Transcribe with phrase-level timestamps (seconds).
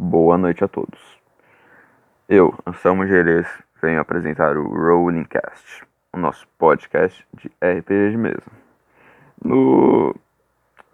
[0.00, 1.00] Boa noite a todos.
[2.28, 3.48] Eu, Anselmo Gerês,
[3.82, 8.46] venho apresentar o Rolling Cast, o nosso podcast de RPG de mesa.
[9.44, 10.14] No,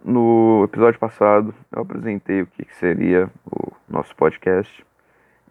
[0.03, 4.83] no episódio passado, eu apresentei o que seria o nosso podcast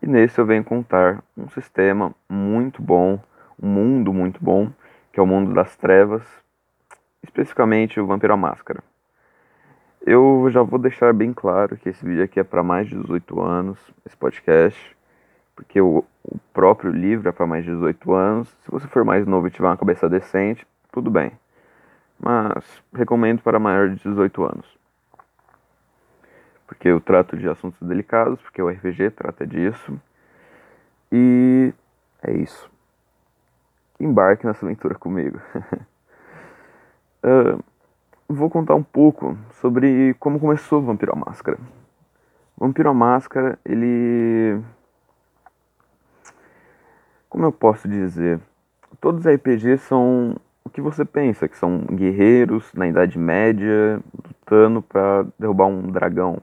[0.01, 3.19] e nesse eu venho contar um sistema muito bom,
[3.61, 4.71] um mundo muito bom,
[5.11, 6.23] que é o mundo das trevas,
[7.21, 8.83] especificamente o Vampiro à Máscara.
[10.05, 13.41] Eu já vou deixar bem claro que esse vídeo aqui é para mais de 18
[13.41, 14.97] anos, esse podcast,
[15.55, 18.49] porque o, o próprio livro é para mais de 18 anos.
[18.65, 21.31] Se você for mais novo e tiver uma cabeça decente, tudo bem.
[22.19, 24.77] Mas recomendo para maior de 18 anos.
[26.67, 29.97] Porque eu trato de assuntos delicados, porque o RPG trata disso.
[31.09, 31.73] E
[32.21, 32.69] é isso.
[33.97, 35.39] Embarque nessa aventura comigo.
[37.23, 37.63] uh,
[38.27, 41.57] vou contar um pouco sobre como começou o Vampiro à Máscara.
[42.57, 44.61] Vampiro à Máscara, ele.
[47.29, 48.39] Como eu posso dizer?
[49.01, 54.81] Todos os RPGs são o que você pensa, que são guerreiros na Idade Média lutando
[54.81, 56.39] para derrubar um dragão.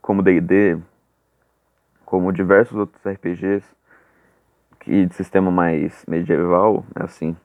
[0.00, 0.78] Como D&D,
[2.04, 3.64] como diversos outros RPGs
[4.80, 7.36] que de sistema mais medieval, é assim.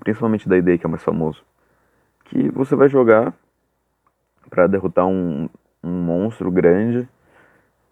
[0.00, 1.44] Principalmente D&D, que é o mais famoso
[2.32, 3.34] que você vai jogar
[4.48, 5.50] para derrotar um,
[5.84, 7.06] um monstro grande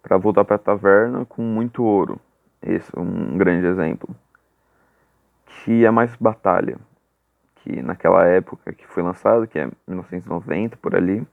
[0.01, 2.19] para voltar para a taverna com muito ouro.
[2.59, 4.09] Esse é um grande exemplo.
[5.45, 6.79] Que é mais batalha.
[7.57, 11.25] Que naquela época que foi lançado, que é 1990 por ali,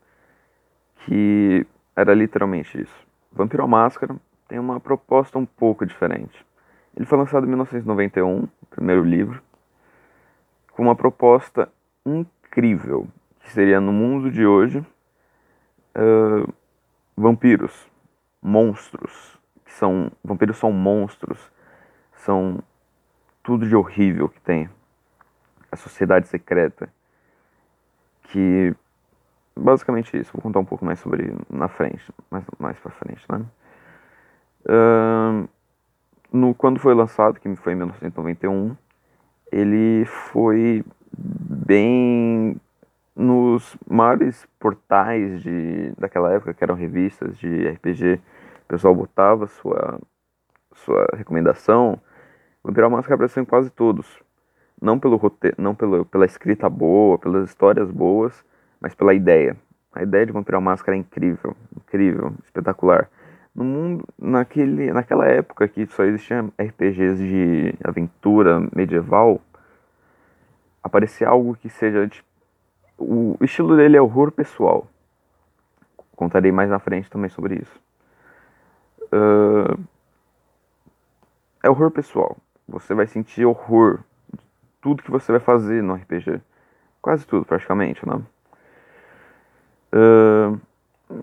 [1.07, 3.07] que era literalmente isso.
[3.33, 6.45] Vampiro à Máscara tem uma proposta um pouco diferente.
[6.95, 9.43] Ele foi lançado em 1991, o primeiro livro,
[10.73, 11.71] com uma proposta
[12.05, 13.07] incrível incrível,
[13.41, 14.85] que seria no mundo de hoje,
[15.97, 16.53] uh,
[17.17, 17.89] vampiros,
[18.43, 21.39] monstros, que são vampiros são monstros,
[22.13, 22.59] são
[23.45, 24.69] tudo de horrível que tem,
[25.71, 26.89] a sociedade secreta,
[28.25, 28.75] que
[29.57, 30.33] basicamente isso.
[30.33, 33.45] Vou contar um pouco mais sobre na frente, mais mais para frente, né?
[34.67, 35.49] Uh,
[36.33, 38.77] no quando foi lançado, que foi em 1991,
[39.53, 40.85] ele foi
[41.19, 42.57] bem
[43.15, 48.21] nos maiores portais de, daquela época, que eram revistas de RPG,
[48.65, 49.99] o pessoal botava sua,
[50.75, 51.99] sua recomendação.
[52.63, 54.07] O Imperial Máscara apareceu em quase todos.
[54.81, 58.45] Não, pelo roteiro, não pelo, pela escrita boa, pelas histórias boas,
[58.81, 59.57] mas pela ideia.
[59.93, 63.11] A ideia de Vampiro Máscara é incrível, incrível, espetacular.
[63.53, 69.41] No mundo, naquele, naquela época que só existiam RPGs de aventura medieval,
[70.89, 72.27] aparecer algo que seja tipo,
[72.99, 74.89] o estilo dele é horror pessoal.
[76.17, 77.81] Contarei mais na frente também sobre isso.
[79.13, 79.81] Uh,
[81.63, 82.37] é horror pessoal.
[82.67, 84.01] Você vai sentir horror
[84.33, 84.45] de
[84.81, 86.41] tudo que você vai fazer no RPG.
[87.01, 88.21] Quase tudo, praticamente, né?
[89.95, 90.61] Uh,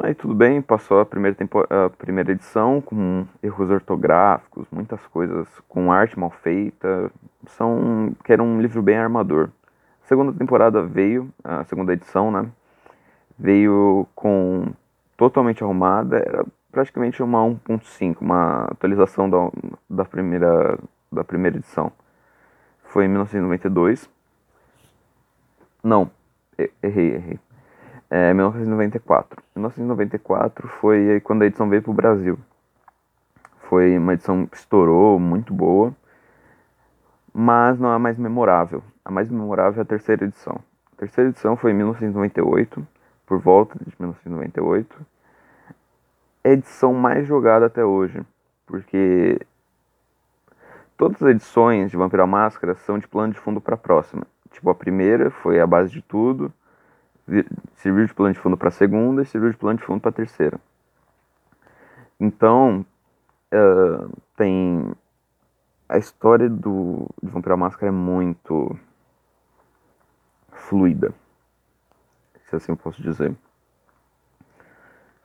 [0.01, 1.37] aí tudo bem, passou a primeira,
[1.69, 7.11] a primeira edição com erros ortográficos, muitas coisas, com arte mal feita.
[7.51, 9.49] São, que era um livro bem armador.
[10.03, 12.45] A segunda temporada veio, a segunda edição, né?
[13.37, 14.73] Veio com
[15.17, 19.49] totalmente arrumada, era praticamente uma 1.5, uma atualização da,
[19.89, 20.77] da, primeira,
[21.11, 21.91] da primeira edição.
[22.83, 24.09] Foi em 1992.
[25.83, 26.09] Não,
[26.83, 27.39] errei, errei.
[28.09, 29.43] É 1994.
[29.55, 32.37] 1994 foi quando a edição veio para o Brasil.
[33.69, 35.93] Foi uma edição que estourou, muito boa,
[37.37, 38.81] mas não é a mais memorável.
[39.03, 40.57] A mais memorável é a terceira edição.
[40.93, 42.87] A terceira edição foi em 1998,
[43.25, 45.05] por volta de 1998.
[46.45, 48.23] É a edição mais jogada até hoje,
[48.65, 49.37] porque
[50.95, 54.25] todas as edições de Vampiro à Máscara são de plano de fundo para a próxima.
[54.49, 56.53] Tipo, a primeira foi a base de tudo,
[57.75, 60.09] serviu de plano de fundo para a segunda e serviu de plano de fundo para
[60.09, 60.57] a terceira.
[62.17, 62.85] Então,
[63.53, 64.95] uh, tem
[65.87, 68.77] a história do de Vampiro à Máscara é muito
[70.51, 71.13] fluida,
[72.49, 73.35] se assim eu posso dizer.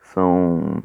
[0.01, 0.83] São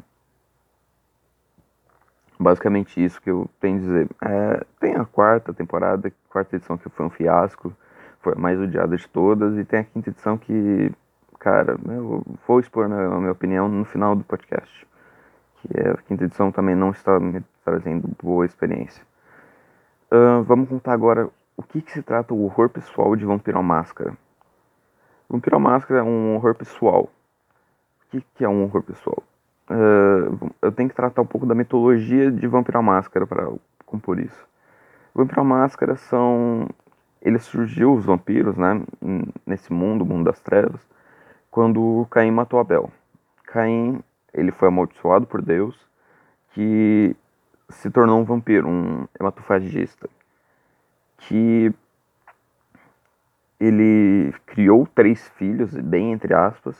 [2.39, 4.09] basicamente isso que eu tenho a dizer.
[4.21, 7.73] É, tem a quarta temporada, a quarta edição que foi um fiasco,
[8.19, 10.91] foi a mais odiada de todas, e tem a quinta edição que,
[11.39, 14.87] cara, eu vou expor minha, minha opinião no final do podcast.
[15.61, 19.06] Que é, a quinta edição também não está me trazendo boa experiência.
[20.11, 23.63] Uh, vamos contar agora o que, que se trata o horror pessoal de Vampiro à
[23.63, 24.17] Máscara.
[25.29, 27.03] Vampiro à Máscara é um horror pessoal.
[27.03, 29.23] O que, que é um horror pessoal?
[29.69, 33.51] uh, eu tenho que tratar um pouco da mitologia de Vampiro à Máscara para
[33.85, 34.47] compor isso.
[35.13, 36.67] Vampiro à Máscara são
[37.21, 38.81] ele surgiu os vampiros, né,
[39.45, 40.87] nesse mundo, o mundo das trevas,
[41.49, 42.91] quando Caim matou Abel.
[43.47, 43.99] Caim,
[44.33, 45.75] ele foi amaldiçoado por Deus,
[46.51, 47.15] que
[47.69, 50.09] se tornou um vampiro, um hematofagista,
[51.17, 51.73] que
[53.59, 56.77] ele criou três filhos, bem entre aspas,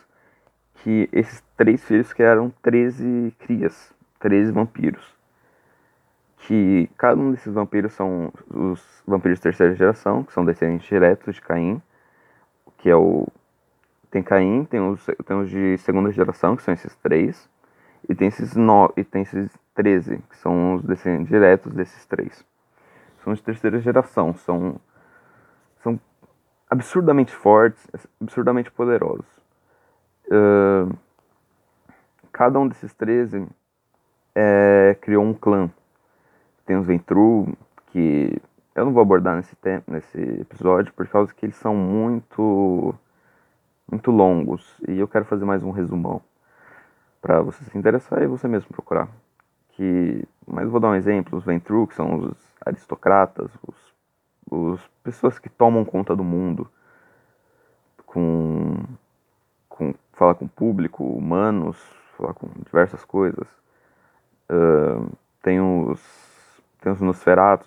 [0.76, 5.16] que esses três filhos criaram 13 crias, 13 vampiros.
[6.40, 11.36] Que cada um desses vampiros são os vampiros de terceira geração, que são descendentes diretos
[11.36, 11.82] de Caim,
[12.78, 13.28] que é o.
[14.12, 17.50] Tem Caim, tem os, tem os de segunda geração, que são esses três,
[18.08, 22.44] e tem esses, no, e tem esses 13, que são os descendentes diretos desses três.
[23.24, 24.82] São de terceira geração, são,
[25.84, 26.00] são
[26.68, 27.86] absurdamente fortes,
[28.20, 29.28] absurdamente poderosos.
[30.26, 30.98] Uh,
[32.34, 33.48] cada um desses 13
[34.34, 35.70] é, criou um clã.
[36.66, 37.56] Tem os Ventru,
[37.92, 38.42] que
[38.76, 42.96] eu não vou abordar nesse, tempo, nesse episódio, por causa que eles são muito,
[43.90, 44.76] muito longos.
[44.88, 46.20] E eu quero fazer mais um resumão.
[47.22, 49.08] para você se interessar e você mesmo procurar.
[49.78, 51.38] Que, mas vou dar um exemplo.
[51.38, 53.76] Os Ventru, que são os aristocratas, os,
[54.50, 56.68] os pessoas que tomam conta do mundo
[58.08, 58.84] com
[59.70, 61.78] com falar com o público, humanos,
[62.18, 63.48] falar com diversas coisas.
[64.50, 66.02] Uh, tem os
[66.82, 67.00] tem os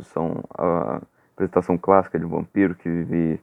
[0.09, 1.01] são a
[1.33, 3.41] apresentação clássica de um vampiro que vive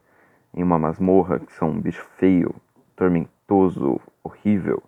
[0.54, 2.54] em uma masmorra, que são um bicho feio,
[2.98, 4.84] tormentoso, horrível,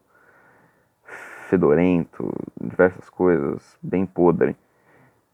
[1.49, 2.31] fedorento,
[2.61, 4.55] diversas coisas, bem podre.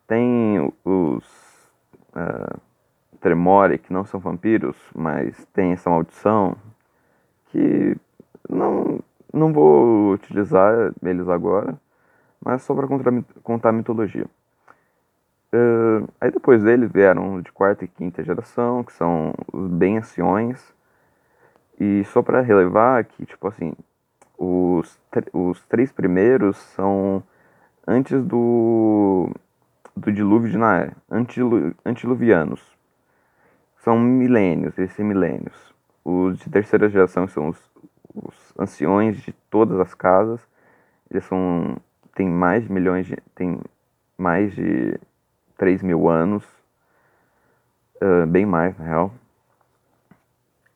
[0.08, 1.26] Tem os
[2.16, 2.60] uh,
[3.20, 6.56] Tremore, que não são vampiros, mas tem essa maldição,
[7.48, 7.98] que
[8.50, 9.00] não,
[9.34, 11.76] não vou utilizar eles agora,
[12.44, 12.88] mas só para
[13.44, 14.26] contar a mitologia.
[15.54, 20.74] Uh, aí depois deles vieram de quarta e quinta geração, que são os bem anciões.
[21.80, 23.74] E só para relevar que, tipo assim,
[24.38, 25.00] os,
[25.34, 27.24] os três primeiros são
[27.88, 29.30] antes do,
[29.96, 30.92] do dilúvio de Naé,
[31.86, 32.62] antiluvianos.
[33.78, 35.74] São milênios, esses milênios.
[36.04, 37.76] Os de terceira geração são os
[38.16, 40.40] os anciões de todas as casas.
[41.12, 41.78] Eles são
[42.16, 43.60] tem mais de milhões de tem
[44.18, 44.98] mais de
[45.58, 46.46] 3 mil anos,
[48.02, 49.14] uh, bem mais na real.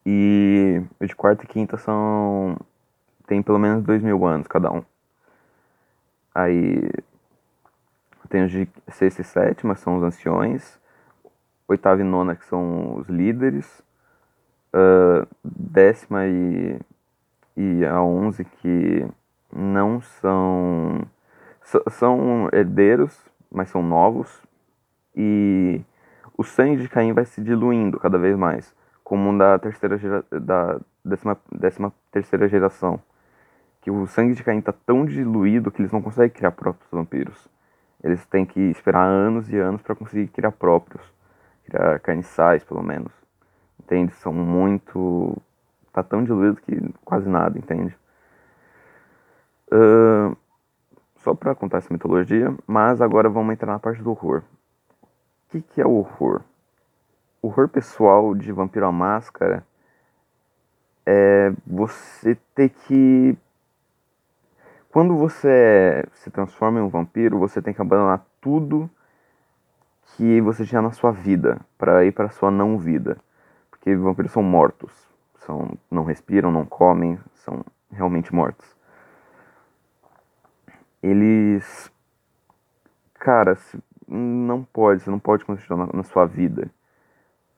[0.05, 2.57] E os de quarta e quinta são
[3.29, 4.83] tem pelo menos 2 mil anos cada um.
[6.33, 6.89] Aí
[8.27, 10.79] tem os de sexta e sétima, são os anciões.
[11.67, 13.83] Oitava e nona, que são os líderes.
[14.73, 16.79] Uh, décima e
[17.55, 19.05] e a 11 que
[19.53, 21.01] não são
[21.89, 23.19] são herdeiros,
[23.51, 24.41] mas são novos
[25.15, 25.81] e
[26.37, 28.73] o sangue de Caim vai se diluindo cada vez mais,
[29.03, 32.99] como da terceira gera, da décima, décima terceira geração,
[33.81, 37.47] que o sangue de Caim está tão diluído que eles não conseguem criar próprios vampiros.
[38.03, 41.03] Eles têm que esperar anos e anos para conseguir criar próprios,
[41.65, 43.11] criar carniçais pelo menos.
[43.79, 44.13] Entende?
[44.15, 45.37] São muito
[45.91, 47.97] tá tão diluído que quase nada, entende?
[49.71, 50.35] Uh,
[51.17, 54.43] só para contar essa mitologia, mas agora vamos entrar na parte do horror.
[55.01, 56.41] O que, que é o horror?
[57.41, 59.65] O horror pessoal de Vampiro à Máscara
[61.05, 63.37] é você ter que.
[64.91, 68.89] Quando você se transforma em um vampiro, você tem que abandonar tudo
[70.15, 73.17] que você tinha na sua vida para ir para sua não vida,
[73.69, 75.09] porque vampiros são mortos
[75.49, 78.75] são, não respiram, não comem, são realmente mortos.
[81.01, 81.91] Eles.
[83.15, 83.57] Cara,
[84.07, 86.69] não pode, você não pode continuar na, na sua vida.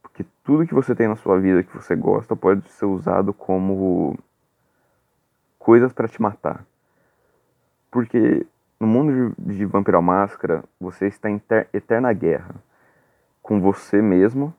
[0.01, 4.17] Porque tudo que você tem na sua vida que você gosta pode ser usado como
[5.59, 6.65] coisas para te matar.
[7.91, 8.47] Porque
[8.79, 12.55] no mundo de, de Vampiro à Máscara, você está em ter, eterna guerra
[13.43, 14.53] com você mesmo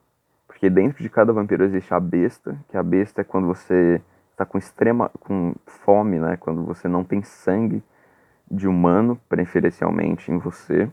[0.62, 4.46] porque dentro de cada vampiro existe a besta, que a besta é quando você está
[4.46, 6.36] com extrema com fome, né?
[6.36, 7.82] Quando você não tem sangue
[8.48, 10.84] de humano, preferencialmente em você.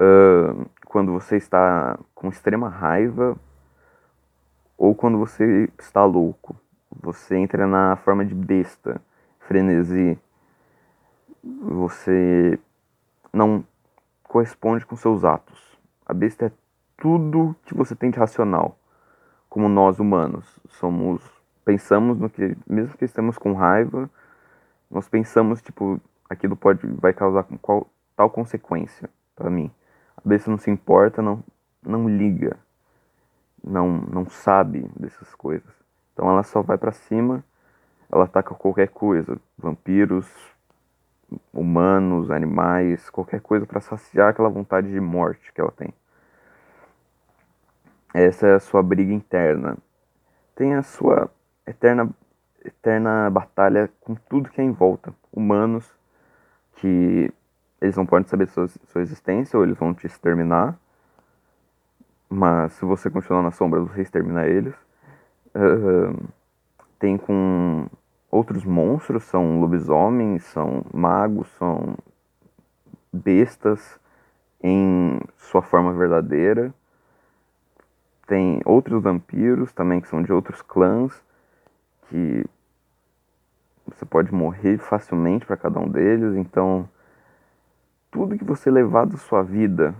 [0.00, 3.36] Uh, quando você está com extrema raiva
[4.76, 6.54] ou quando você está louco.
[7.02, 9.00] Você entra na forma de besta,
[9.40, 10.16] frenesi.
[11.42, 12.58] Você
[13.32, 13.64] não
[14.22, 15.58] corresponde com seus atos.
[16.04, 16.52] A besta é
[16.96, 18.78] tudo que você tem de racional,
[19.48, 20.58] como nós humanos.
[20.68, 21.22] Somos
[21.64, 24.10] pensamos no que mesmo que estamos com raiva,
[24.90, 29.70] nós pensamos tipo aquilo pode vai causar qual, tal consequência para mim.
[30.16, 31.44] A besta não se importa, não
[31.82, 32.56] não liga,
[33.62, 35.72] não não sabe dessas coisas.
[36.12, 37.44] Então ela só vai para cima,
[38.10, 40.26] ela ataca qualquer coisa, vampiros,
[41.52, 45.92] humanos, animais, qualquer coisa para saciar aquela vontade de morte que ela tem.
[48.14, 49.76] Essa é a sua briga interna.
[50.54, 51.30] Tem a sua
[51.66, 52.10] eterna
[52.64, 55.14] eterna batalha com tudo que é em volta.
[55.32, 55.90] Humanos
[56.76, 57.32] que
[57.80, 60.78] eles não podem saber sua, sua existência ou eles vão te exterminar.
[62.28, 64.74] Mas se você continuar na sombra, você extermina eles.
[65.54, 66.28] Uh,
[66.98, 67.88] tem com
[68.30, 71.96] outros monstros, são lobisomens, são magos, são
[73.12, 73.98] bestas
[74.62, 76.72] em sua forma verdadeira.
[78.26, 81.24] Tem outros vampiros também que são de outros clãs
[82.08, 82.44] que
[83.86, 86.36] você pode morrer facilmente para cada um deles.
[86.36, 86.88] Então,
[88.10, 89.94] tudo que você levar da sua vida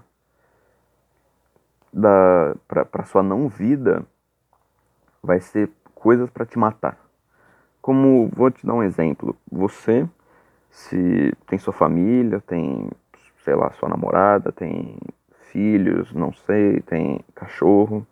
[1.91, 4.05] da para sua não vida
[5.23, 7.08] vai ser coisas para te matar.
[7.89, 10.07] Como vou te dar um exemplo, você
[10.69, 12.87] se tem sua família, tem
[13.43, 14.99] sei lá, sua namorada, tem
[15.51, 18.07] filhos, não sei, tem cachorro,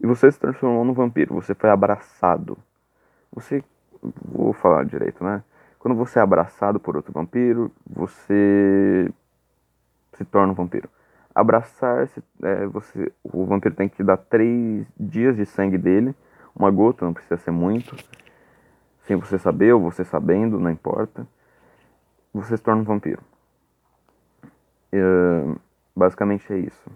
[0.00, 2.56] e você se transformou num vampiro, você foi abraçado.
[3.32, 3.64] Você
[4.24, 5.42] vou falar direito, né?
[5.80, 9.10] Quando você é abraçado por outro vampiro, você
[10.12, 10.88] se torna um vampiro.
[11.34, 12.08] Abraçar,
[12.44, 16.14] é, você, o vampiro tem que dar três dias de sangue dele,
[16.54, 17.96] uma gota, não precisa ser muito,
[19.10, 21.26] sem você saber ou você sabendo, não importa.
[22.32, 23.20] Você se torna um vampiro.
[24.94, 25.58] Uh,
[25.96, 26.88] basicamente é isso.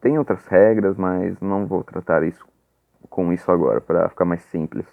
[0.00, 2.46] Tem outras regras, mas não vou tratar isso
[3.08, 4.86] com isso agora para ficar mais simples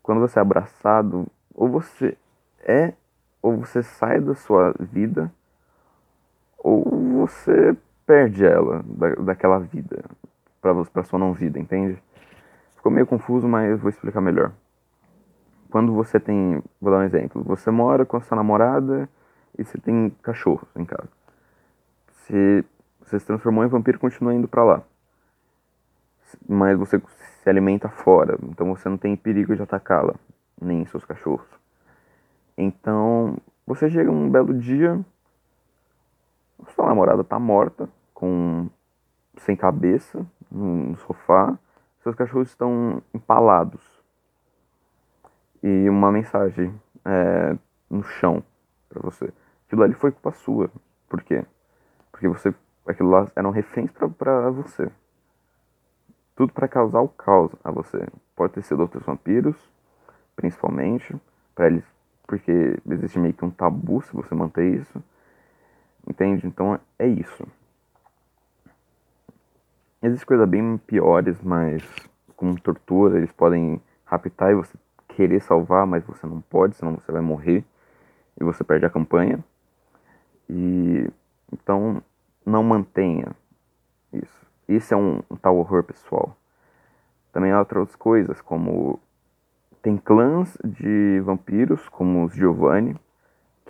[0.00, 2.16] quando você é abraçado, ou você
[2.60, 2.94] é,
[3.42, 5.30] ou você sai da sua vida,
[6.56, 6.82] ou
[7.26, 10.04] você perde ela, da, daquela vida,
[10.62, 12.00] para sua não vida, entende?
[12.76, 14.52] Ficou meio confuso, mas vou explicar melhor.
[15.70, 19.08] Quando você tem, vou dar um exemplo, você mora com a sua namorada
[19.58, 21.08] e você tem cachorros em casa.
[22.26, 22.64] Se
[23.00, 24.82] você se transformou em vampiro, continua indo para lá.
[26.48, 27.00] Mas você
[27.42, 30.14] se alimenta fora, então você não tem perigo de atacá-la,
[30.60, 31.48] nem seus cachorros.
[32.56, 35.00] Então, você chega um belo dia,
[36.74, 38.68] sua namorada está morta, com
[39.36, 41.58] sem cabeça, no sofá,
[42.02, 43.97] seus cachorros estão empalados.
[45.62, 46.72] E uma mensagem
[47.04, 47.56] é,
[47.90, 48.42] no chão
[48.88, 49.32] para você.
[49.66, 50.70] Aquilo ali foi culpa sua.
[51.08, 51.44] Por quê?
[52.10, 52.54] Porque você,
[52.86, 54.90] aquilo lá eram reféns para você.
[56.36, 58.06] Tudo para causar o caos a você.
[58.36, 59.56] Pode ter sido outros vampiros,
[60.36, 61.16] principalmente,
[61.54, 61.84] para eles,
[62.26, 65.02] porque existe meio que um tabu se você manter isso.
[66.06, 66.46] Entende?
[66.46, 67.46] Então é isso.
[70.00, 71.82] Existem coisas bem piores, mas
[72.36, 74.78] com tortura, eles podem raptar e você
[75.18, 77.64] querer salvar, mas você não pode, senão você vai morrer
[78.40, 79.44] e você perde a campanha.
[80.48, 81.10] E
[81.52, 82.00] então
[82.46, 83.26] não mantenha
[84.12, 84.46] isso.
[84.68, 86.36] Isso é um, um tal horror pessoal.
[87.32, 89.00] Também há outras coisas, como
[89.82, 92.94] tem clãs de vampiros, como os Giovanni,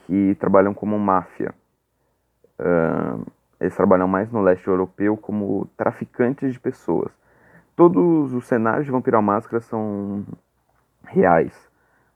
[0.05, 1.55] que trabalham como máfia.
[2.59, 3.25] Uh,
[3.59, 7.11] eles trabalham mais no leste europeu como traficantes de pessoas.
[7.75, 10.27] Todos os cenários de Vampiro à Máscara são
[11.09, 11.69] reais,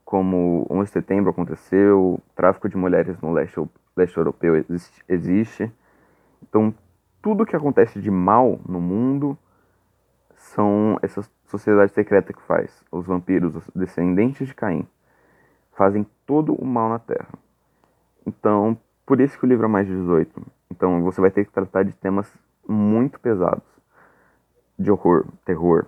[0.05, 3.59] como 11 de setembro aconteceu, tráfico de mulheres no leste,
[3.95, 5.71] leste europeu existe, existe.
[6.41, 6.73] Então,
[7.21, 9.37] tudo que acontece de mal no mundo
[10.35, 12.83] são essa sociedade secreta que faz.
[12.91, 14.87] Os vampiros, os descendentes de Caim,
[15.73, 17.33] fazem todo o mal na Terra.
[18.25, 20.41] Então, por isso que o livro é mais de 18.
[20.69, 22.31] Então, você vai ter que tratar de temas
[22.67, 23.67] muito pesados,
[24.77, 25.85] de horror, terror,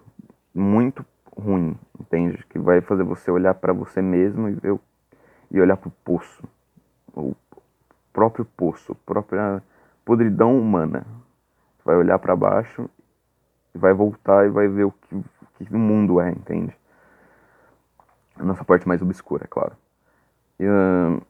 [0.54, 1.06] muito
[1.38, 2.44] ruim, entende?
[2.50, 4.80] Que vai fazer você olhar para você mesmo e ver
[5.52, 6.44] e olhar para o poço,
[7.14, 7.36] o
[8.12, 9.62] próprio poço, a própria
[10.04, 11.06] podridão humana,
[11.84, 12.90] vai olhar para baixo,
[13.74, 15.24] vai voltar e vai ver o que, o
[15.58, 16.76] que o mundo é, entende?
[18.38, 19.74] A nossa parte mais obscura, é claro.
[20.60, 21.22] E, uh,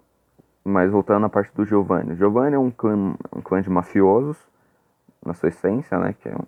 [0.63, 2.15] mas voltando à parte do Giovanni.
[2.15, 4.37] Giovanni é um clã, um clã de mafiosos,
[5.23, 6.13] na sua essência, né?
[6.13, 6.45] Que é um,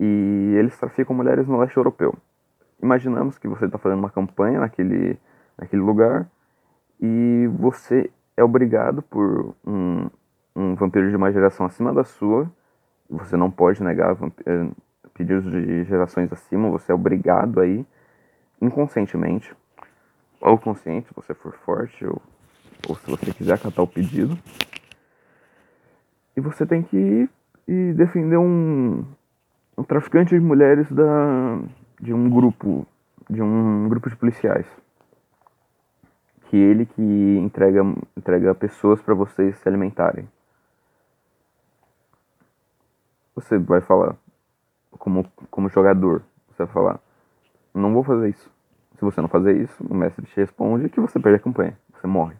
[0.00, 2.14] e eles traficam mulheres no leste europeu.
[2.82, 5.18] Imaginamos que você está fazendo uma campanha naquele,
[5.56, 6.28] naquele lugar
[7.00, 10.10] e você é obrigado por um,
[10.56, 12.50] um vampiro de uma geração acima da sua
[13.08, 14.68] você não pode negar eh,
[15.12, 17.84] pedidos de gerações acima, você é obrigado aí,
[18.60, 19.54] inconscientemente,
[20.40, 22.20] ou consciente, se você for forte, ou
[22.88, 24.36] ou se você quiser acatar o pedido.
[26.36, 27.30] E você tem que ir
[27.68, 29.04] e defender um,
[29.78, 31.60] um traficante de mulheres da,
[32.02, 32.84] de um grupo,
[33.30, 34.66] de um grupo de policiais.
[36.48, 37.02] Que ele que
[37.38, 37.80] entrega,
[38.16, 40.28] entrega pessoas para vocês se alimentarem.
[43.36, 44.16] Você vai falar,
[44.90, 47.00] como, como jogador, você vai falar,
[47.72, 48.50] não vou fazer isso.
[48.98, 52.06] Se você não fazer isso, o mestre te responde que você perde a campanha, você
[52.06, 52.36] morre.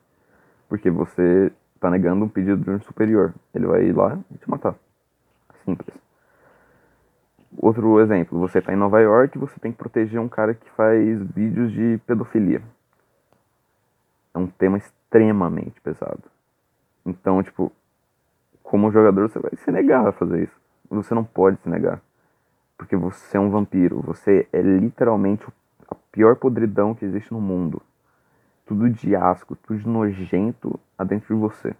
[0.69, 3.33] Porque você está negando um pedido de um superior.
[3.54, 4.75] Ele vai ir lá e te matar.
[5.64, 6.01] Simples.
[7.56, 11.23] Outro exemplo, você está em Nova York você tem que proteger um cara que faz
[11.35, 12.62] vídeos de pedofilia.
[14.35, 16.23] É um tema extremamente pesado.
[17.04, 17.71] Então, tipo,
[18.62, 20.61] como jogador, você vai se negar a fazer isso.
[20.88, 22.00] Você não pode se negar.
[22.78, 24.00] Porque você é um vampiro.
[24.00, 25.44] Você é literalmente
[25.88, 27.82] a pior podridão que existe no mundo.
[28.64, 31.75] Tudo de asco, tudo de nojento dentro de você.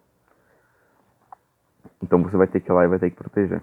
[2.03, 3.63] Então você vai ter que ir lá e vai ter que proteger.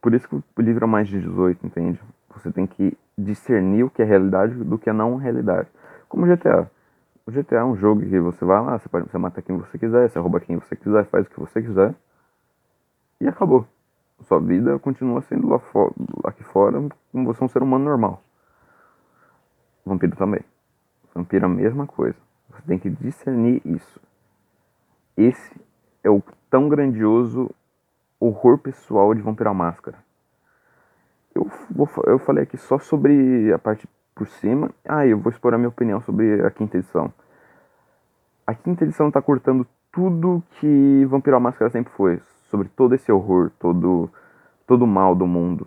[0.00, 2.00] Por isso que o livro é mais de 18, entende?
[2.34, 5.68] Você tem que discernir o que é realidade do que é não realidade.
[6.08, 6.70] Como GTA.
[7.24, 9.78] O GTA é um jogo que você vai lá, você pode você mata quem você
[9.78, 11.94] quiser, você rouba quem você quiser, faz o que você quiser.
[13.20, 13.66] E acabou.
[14.22, 15.92] Sua vida continua sendo lá, fora,
[16.24, 18.22] lá aqui fora como você é um ser humano normal.
[19.84, 20.40] Vampiro também.
[21.14, 22.16] Vampiro é a mesma coisa.
[22.50, 24.00] Você tem que discernir isso.
[25.16, 25.60] Esse
[26.02, 27.50] é o tão grandioso
[28.26, 29.98] horror pessoal de Vampiro à Máscara.
[31.34, 34.70] Eu, vou, eu falei aqui só sobre a parte por cima.
[34.86, 37.12] Ah, eu vou expor a minha opinião sobre a quinta edição.
[38.46, 42.20] A quinta edição está cortando tudo que Vampiro à Máscara sempre foi.
[42.48, 44.10] Sobre todo esse horror, todo,
[44.66, 45.66] todo o mal do mundo.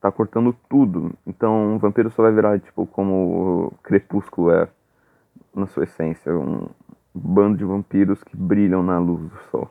[0.00, 1.12] Tá cortando tudo.
[1.26, 4.68] Então, Vampiro só vai virar, tipo, como Crepúsculo é
[5.54, 6.68] na sua essência, um
[7.14, 9.70] bando de vampiros que brilham na luz do sol.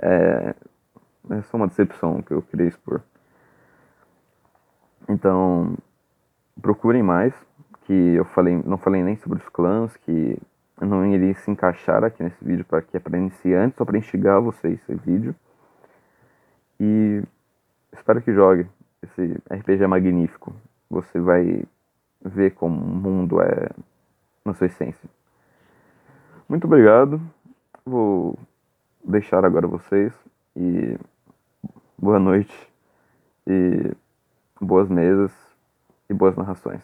[0.00, 0.54] É,
[1.30, 3.00] é só uma decepção que eu queria expor.
[5.08, 5.76] Então,
[6.60, 7.34] procurem mais,
[7.82, 10.38] que eu falei, não falei nem sobre os clãs, que
[10.80, 14.40] não iria se encaixar aqui nesse vídeo, para que é para iniciantes, só para instigar
[14.40, 15.34] vocês esse vídeo.
[16.80, 17.22] E
[17.92, 18.66] espero que jogue.
[19.02, 20.54] Esse RPG é magnífico.
[20.90, 21.62] Você vai
[22.24, 23.68] ver como o mundo é
[24.44, 25.08] na sua essência.
[26.48, 27.20] Muito obrigado.
[27.84, 28.38] Vou
[29.04, 30.12] deixar agora vocês
[30.56, 30.98] e
[31.98, 32.54] boa noite
[33.46, 33.92] e
[34.60, 35.30] boas mesas
[36.08, 36.82] e boas narrações.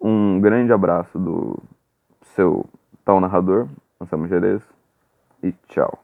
[0.00, 1.62] Um grande abraço do
[2.34, 2.66] seu
[3.04, 3.68] tal narrador,
[4.00, 4.62] Anselmo Jerez,
[5.42, 6.03] e tchau.